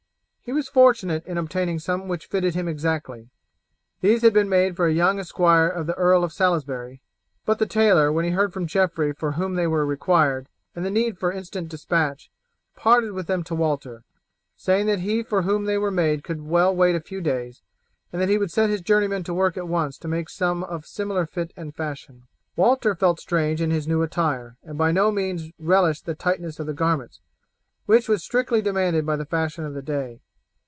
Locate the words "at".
19.55-19.69